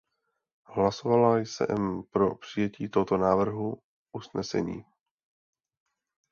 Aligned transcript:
Hlasovala 0.65 1.37
jsem 1.39 2.03
pro 2.11 2.35
přijetí 2.35 2.89
tohoto 2.89 3.17
návrhu 3.17 3.77
usnesení. 4.11 4.85